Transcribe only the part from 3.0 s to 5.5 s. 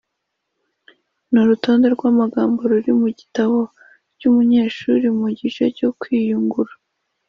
mu gitabo cy’umunyeshuri mu